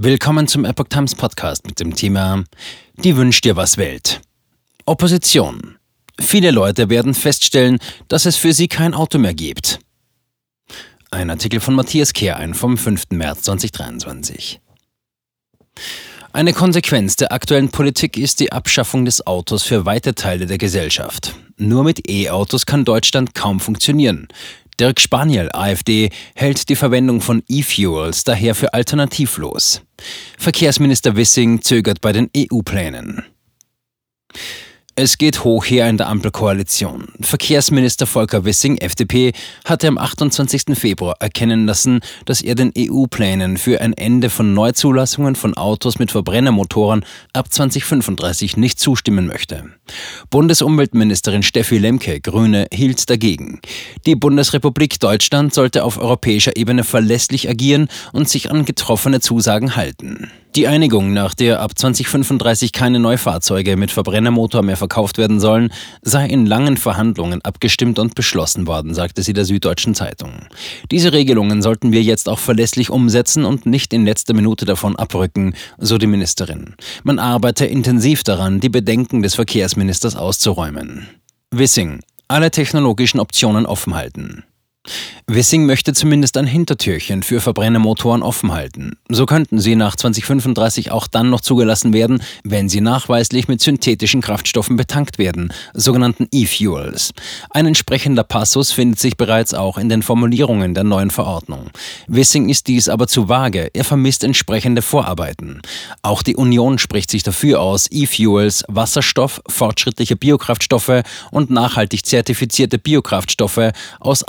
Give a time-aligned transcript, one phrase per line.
[0.00, 2.44] Willkommen zum Epoch Times Podcast mit dem Thema
[2.98, 4.20] Die wünscht dir was Welt.
[4.84, 5.76] Opposition.
[6.20, 9.80] Viele Leute werden feststellen, dass es für sie kein Auto mehr gibt.
[11.10, 13.06] Ein Artikel von Matthias Kehrein vom 5.
[13.10, 14.60] März 2023.
[16.32, 21.34] Eine Konsequenz der aktuellen Politik ist die Abschaffung des Autos für weite Teile der Gesellschaft.
[21.56, 24.28] Nur mit E-Autos kann Deutschland kaum funktionieren.
[24.78, 29.82] Dirk Spaniel, AfD, hält die Verwendung von E-Fuels daher für alternativlos.
[30.38, 33.24] Verkehrsminister Wissing zögert bei den EU-Plänen.
[35.00, 37.06] Es geht hoch her in der Ampelkoalition.
[37.20, 39.32] Verkehrsminister Volker Wissing, FDP,
[39.64, 40.76] hatte am 28.
[40.76, 46.10] Februar erkennen lassen, dass er den EU-Plänen für ein Ende von Neuzulassungen von Autos mit
[46.10, 49.66] Verbrennermotoren ab 2035 nicht zustimmen möchte.
[50.30, 53.60] Bundesumweltministerin Steffi Lemke, Grüne, hielt dagegen.
[54.04, 60.28] Die Bundesrepublik Deutschland sollte auf europäischer Ebene verlässlich agieren und sich an getroffene Zusagen halten.
[60.58, 66.26] Die Einigung, nach der ab 2035 keine Neufahrzeuge mit Verbrennermotor mehr verkauft werden sollen, sei
[66.26, 70.32] in langen Verhandlungen abgestimmt und beschlossen worden, sagte sie der Süddeutschen Zeitung.
[70.90, 75.54] Diese Regelungen sollten wir jetzt auch verlässlich umsetzen und nicht in letzter Minute davon abrücken,
[75.78, 76.74] so die Ministerin.
[77.04, 81.06] Man arbeite intensiv daran, die Bedenken des Verkehrsministers auszuräumen.
[81.52, 82.00] Wissing.
[82.26, 84.42] Alle technologischen Optionen offen halten.
[85.26, 88.96] Wissing möchte zumindest ein Hintertürchen für Verbrennermotoren offen halten.
[89.08, 94.20] So könnten sie nach 2035 auch dann noch zugelassen werden, wenn sie nachweislich mit synthetischen
[94.20, 97.12] Kraftstoffen betankt werden, sogenannten E-Fuels.
[97.50, 101.70] Ein entsprechender Passus findet sich bereits auch in den Formulierungen der neuen Verordnung.
[102.06, 105.60] Wissing ist dies aber zu vage, er vermisst entsprechende Vorarbeiten.
[106.02, 113.72] Auch die Union spricht sich dafür aus, E-Fuels, Wasserstoff, fortschrittliche Biokraftstoffe und nachhaltig zertifizierte Biokraftstoffe
[114.00, 114.24] aus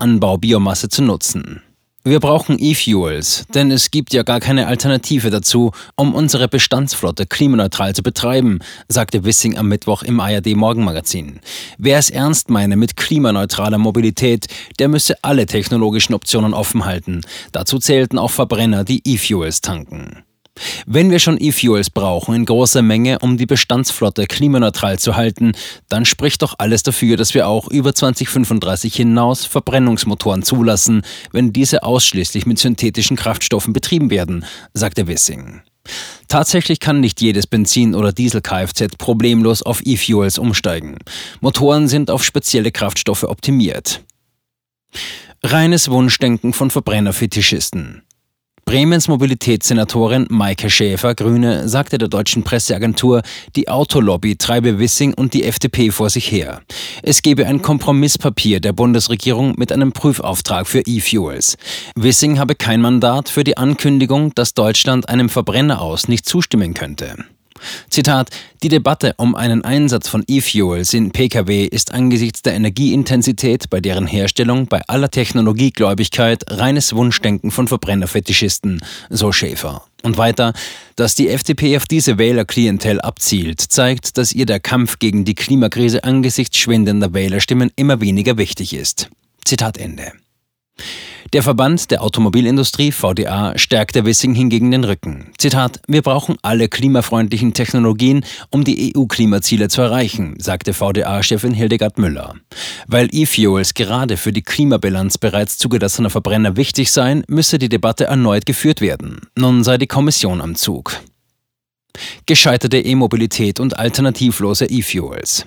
[0.50, 1.62] Anbaubiomasse zu nutzen.
[2.04, 7.94] Wir brauchen E-Fuels, denn es gibt ja gar keine Alternative dazu, um unsere Bestandsflotte klimaneutral
[7.94, 11.40] zu betreiben, sagte Wissing am Mittwoch im ARD Morgenmagazin.
[11.78, 14.48] Wer es ernst meine mit klimaneutraler Mobilität,
[14.80, 17.22] der müsse alle technologischen Optionen offen halten.
[17.52, 20.24] Dazu zählten auch Verbrenner, die E-Fuels tanken.
[20.86, 25.54] Wenn wir schon E-Fuels brauchen in großer Menge, um die Bestandsflotte klimaneutral zu halten,
[25.90, 31.84] dann spricht doch alles dafür, dass wir auch über 2035 hinaus Verbrennungsmotoren zulassen, wenn diese
[31.84, 35.62] ausschließlich mit synthetischen Kraftstoffen betrieben werden, sagte Wissing.
[36.28, 40.98] Tatsächlich kann nicht jedes Benzin- oder Diesel-Kfz problemlos auf E-Fuels umsteigen.
[41.42, 44.04] Motoren sind auf spezielle Kraftstoffe optimiert.
[45.42, 48.04] Reines Wunschdenken von Verbrennerfetischisten.
[48.70, 53.24] Bremens Mobilitätssenatorin Maike Schäfer, Grüne, sagte der deutschen Presseagentur,
[53.56, 56.62] die Autolobby treibe Wissing und die FDP vor sich her.
[57.02, 61.58] Es gebe ein Kompromisspapier der Bundesregierung mit einem Prüfauftrag für E-Fuels.
[61.96, 67.16] Wissing habe kein Mandat für die Ankündigung, dass Deutschland einem Verbrenner aus nicht zustimmen könnte.
[67.90, 68.30] Zitat,
[68.64, 74.08] die Debatte um einen Einsatz von E-Fuels in Pkw ist angesichts der Energieintensität bei deren
[74.08, 79.84] Herstellung bei aller Technologiegläubigkeit reines Wunschdenken von Verbrennerfetischisten, so Schäfer.
[80.02, 80.54] Und weiter,
[80.96, 86.04] dass die FDP auf diese Wählerklientel abzielt, zeigt, dass ihr der Kampf gegen die Klimakrise
[86.04, 89.10] angesichts schwindender Wählerstimmen immer weniger wichtig ist.
[89.44, 90.14] Zitat Ende.
[91.32, 95.32] Der Verband der Automobilindustrie VDA stärkte Wissing hingegen den Rücken.
[95.38, 102.34] Zitat: Wir brauchen alle klimafreundlichen Technologien, um die EU-Klimaziele zu erreichen, sagte VDA-Chefin Hildegard Müller.
[102.88, 108.48] Weil E-Fuels gerade für die Klimabilanz bereits zugelassener Verbrenner wichtig seien, müsse die Debatte erneut
[108.48, 109.20] geführt werden.
[109.38, 111.00] Nun sei die Kommission am Zug.
[112.26, 115.46] Gescheiterte E-Mobilität und alternativlose E-Fuels.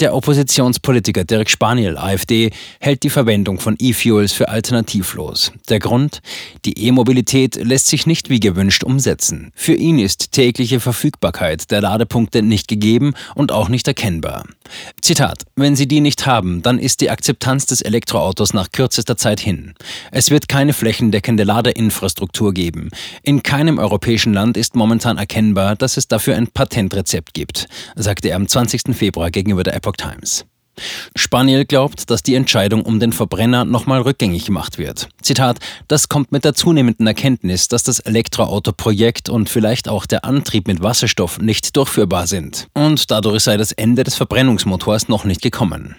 [0.00, 5.50] Der Oppositionspolitiker Dirk Spaniel, AfD, hält die Verwendung von E-Fuels für alternativlos.
[5.68, 6.20] Der Grund?
[6.64, 9.50] Die E-Mobilität lässt sich nicht wie gewünscht umsetzen.
[9.56, 14.44] Für ihn ist tägliche Verfügbarkeit der Ladepunkte nicht gegeben und auch nicht erkennbar.
[15.02, 19.40] Zitat: Wenn Sie die nicht haben, dann ist die Akzeptanz des Elektroautos nach kürzester Zeit
[19.40, 19.74] hin.
[20.12, 22.90] Es wird keine flächendeckende Ladeinfrastruktur geben.
[23.24, 27.66] In keinem europäischen Land ist momentan erkennbar, dass es dafür ein Patentrezept gibt,
[27.96, 28.94] sagte er am 20.
[28.94, 30.44] Februar gegenüber der Apple Epoch Times.
[31.16, 35.08] Spaniel glaubt, dass die Entscheidung um den Verbrenner nochmal rückgängig gemacht wird.
[35.22, 35.58] Zitat,
[35.88, 40.80] das kommt mit der zunehmenden Erkenntnis, dass das Elektroauto-Projekt und vielleicht auch der Antrieb mit
[40.80, 42.68] Wasserstoff nicht durchführbar sind.
[42.74, 45.96] Und dadurch sei das Ende des Verbrennungsmotors noch nicht gekommen.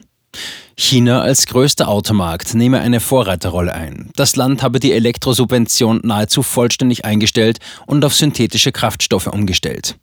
[0.81, 4.11] China als größter Automarkt nehme eine Vorreiterrolle ein.
[4.15, 9.97] Das Land habe die Elektrosubvention nahezu vollständig eingestellt und auf synthetische Kraftstoffe umgestellt.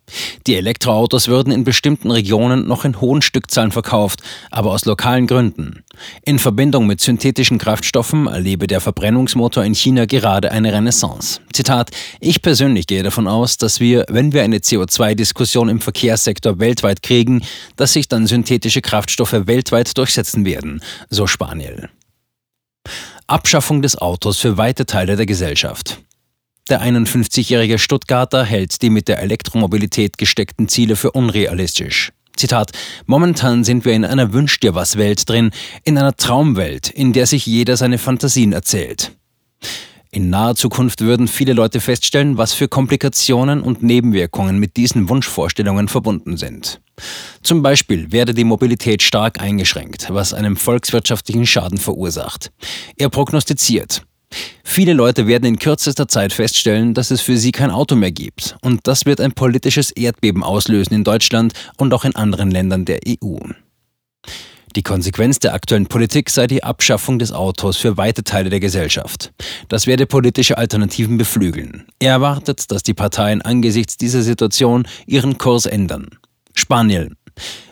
[0.47, 5.83] Die Elektroautos würden in bestimmten Regionen noch in hohen Stückzahlen verkauft, aber aus lokalen Gründen.
[6.23, 11.41] In Verbindung mit synthetischen Kraftstoffen erlebe der Verbrennungsmotor in China gerade eine Renaissance.
[11.55, 11.91] Zitat,
[12.21, 17.41] ich persönlich gehe davon aus, dass wir, wenn wir eine CO2-Diskussion im Verkehrssektor weltweit kriegen,
[17.77, 21.89] dass sich dann synthetische Kraftstoffe weltweit durchsetzen werden, so Spaniel.
[23.27, 25.99] Abschaffung des Autos für weite Teile der Gesellschaft.
[26.69, 32.13] Der 51-jährige Stuttgarter hält die mit der Elektromobilität gesteckten Ziele für unrealistisch.
[32.37, 32.73] Zitat,
[33.07, 35.51] momentan sind wir in einer Wünsch dir was Welt drin,
[35.85, 39.13] in einer Traumwelt, in der sich jeder seine Fantasien erzählt.
[40.11, 45.89] In naher Zukunft würden viele Leute feststellen, was für Komplikationen und Nebenwirkungen mit diesen Wunschvorstellungen
[45.89, 46.81] verbunden sind.
[47.43, 52.51] Zum Beispiel werde die Mobilität stark eingeschränkt, was einem volkswirtschaftlichen Schaden verursacht.
[52.97, 54.03] Er prognostiziert,
[54.65, 58.57] Viele Leute werden in kürzester Zeit feststellen, dass es für sie kein Auto mehr gibt.
[58.61, 63.01] Und das wird ein politisches Erdbeben auslösen in Deutschland und auch in anderen Ländern der
[63.09, 63.39] EU.
[64.77, 69.33] Die Konsequenz der aktuellen Politik sei die Abschaffung des Autos für weite Teile der Gesellschaft.
[69.71, 71.87] Das werde politische Alternativen beflügeln.
[71.99, 76.11] Er erwartet, dass die Parteien angesichts dieser Situation ihren Kurs ändern.
[76.53, 77.17] Spanien.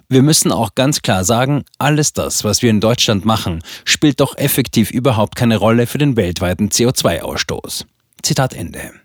[0.09, 4.39] Wir müssen auch ganz klar sagen, alles das, was wir in Deutschland machen, spielt doch
[4.39, 7.85] effektiv überhaupt keine Rolle für den weltweiten CO2-Ausstoß.
[8.23, 9.04] Zitat Ende.